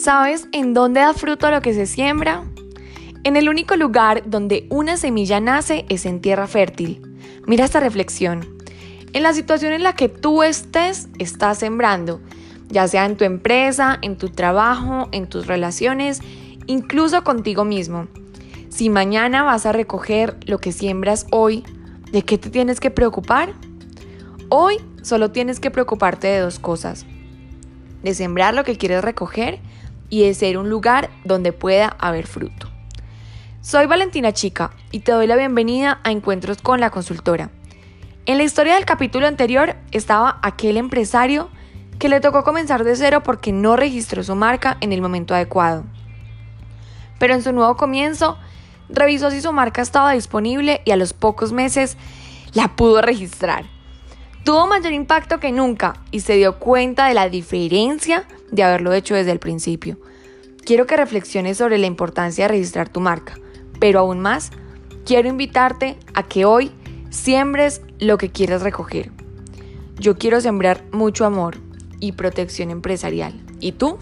¿Sabes 0.00 0.46
en 0.52 0.74
dónde 0.74 1.00
da 1.00 1.12
fruto 1.12 1.50
lo 1.50 1.60
que 1.60 1.74
se 1.74 1.84
siembra? 1.84 2.44
En 3.24 3.34
el 3.34 3.48
único 3.48 3.74
lugar 3.74 4.22
donde 4.26 4.68
una 4.70 4.96
semilla 4.96 5.40
nace 5.40 5.86
es 5.88 6.06
en 6.06 6.20
tierra 6.20 6.46
fértil. 6.46 7.02
Mira 7.48 7.64
esta 7.64 7.80
reflexión. 7.80 8.46
En 9.12 9.24
la 9.24 9.32
situación 9.32 9.72
en 9.72 9.82
la 9.82 9.96
que 9.96 10.08
tú 10.08 10.44
estés, 10.44 11.08
estás 11.18 11.58
sembrando, 11.58 12.20
ya 12.68 12.86
sea 12.86 13.06
en 13.06 13.16
tu 13.16 13.24
empresa, 13.24 13.98
en 14.00 14.16
tu 14.16 14.28
trabajo, 14.28 15.08
en 15.10 15.26
tus 15.28 15.48
relaciones, 15.48 16.20
incluso 16.68 17.24
contigo 17.24 17.64
mismo. 17.64 18.06
Si 18.68 18.90
mañana 18.90 19.42
vas 19.42 19.66
a 19.66 19.72
recoger 19.72 20.36
lo 20.46 20.58
que 20.58 20.70
siembras 20.70 21.26
hoy, 21.32 21.64
¿de 22.12 22.22
qué 22.22 22.38
te 22.38 22.50
tienes 22.50 22.78
que 22.78 22.92
preocupar? 22.92 23.52
Hoy 24.48 24.76
solo 25.02 25.32
tienes 25.32 25.58
que 25.58 25.72
preocuparte 25.72 26.28
de 26.28 26.38
dos 26.38 26.60
cosas. 26.60 27.04
De 28.04 28.14
sembrar 28.14 28.54
lo 28.54 28.62
que 28.62 28.76
quieres 28.76 29.02
recoger 29.02 29.58
y 30.10 30.22
de 30.22 30.34
ser 30.34 30.58
un 30.58 30.70
lugar 30.70 31.10
donde 31.24 31.52
pueda 31.52 31.96
haber 31.98 32.26
fruto. 32.26 32.68
Soy 33.60 33.86
Valentina 33.86 34.32
Chica 34.32 34.70
y 34.90 35.00
te 35.00 35.12
doy 35.12 35.26
la 35.26 35.36
bienvenida 35.36 36.00
a 36.04 36.10
Encuentros 36.10 36.62
con 36.62 36.80
la 36.80 36.90
Consultora. 36.90 37.50
En 38.24 38.38
la 38.38 38.44
historia 38.44 38.74
del 38.74 38.84
capítulo 38.84 39.26
anterior 39.26 39.76
estaba 39.90 40.38
aquel 40.42 40.76
empresario 40.76 41.50
que 41.98 42.08
le 42.08 42.20
tocó 42.20 42.44
comenzar 42.44 42.84
de 42.84 42.96
cero 42.96 43.22
porque 43.22 43.52
no 43.52 43.76
registró 43.76 44.22
su 44.22 44.34
marca 44.34 44.76
en 44.80 44.92
el 44.92 45.02
momento 45.02 45.34
adecuado. 45.34 45.84
Pero 47.18 47.34
en 47.34 47.42
su 47.42 47.52
nuevo 47.52 47.76
comienzo, 47.76 48.38
revisó 48.88 49.30
si 49.30 49.40
su 49.40 49.52
marca 49.52 49.82
estaba 49.82 50.12
disponible 50.12 50.82
y 50.84 50.92
a 50.92 50.96
los 50.96 51.12
pocos 51.12 51.52
meses 51.52 51.96
la 52.54 52.68
pudo 52.68 53.02
registrar. 53.02 53.64
Tuvo 54.48 54.66
mayor 54.66 54.94
impacto 54.94 55.40
que 55.40 55.52
nunca 55.52 56.00
y 56.10 56.20
se 56.20 56.36
dio 56.36 56.58
cuenta 56.58 57.06
de 57.06 57.12
la 57.12 57.28
diferencia 57.28 58.24
de 58.50 58.62
haberlo 58.62 58.94
hecho 58.94 59.14
desde 59.14 59.30
el 59.30 59.40
principio. 59.40 59.98
Quiero 60.64 60.86
que 60.86 60.96
reflexiones 60.96 61.58
sobre 61.58 61.76
la 61.76 61.84
importancia 61.84 62.44
de 62.44 62.48
registrar 62.48 62.88
tu 62.88 63.00
marca, 63.00 63.34
pero 63.78 63.98
aún 63.98 64.20
más, 64.20 64.50
quiero 65.04 65.28
invitarte 65.28 65.98
a 66.14 66.22
que 66.22 66.46
hoy 66.46 66.72
siembres 67.10 67.82
lo 67.98 68.16
que 68.16 68.30
quieres 68.30 68.62
recoger. 68.62 69.10
Yo 70.00 70.16
quiero 70.16 70.40
sembrar 70.40 70.82
mucho 70.92 71.26
amor 71.26 71.58
y 72.00 72.12
protección 72.12 72.70
empresarial. 72.70 73.38
¿Y 73.60 73.72
tú? 73.72 73.98